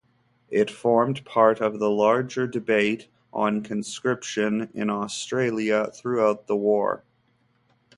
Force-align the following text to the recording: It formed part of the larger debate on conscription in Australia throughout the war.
It 0.49 0.71
formed 0.71 1.25
part 1.25 1.61
of 1.61 1.77
the 1.77 1.91
larger 1.91 2.47
debate 2.47 3.07
on 3.31 3.61
conscription 3.61 4.71
in 4.73 4.89
Australia 4.89 5.91
throughout 5.93 6.47
the 6.47 6.55
war. 6.57 7.03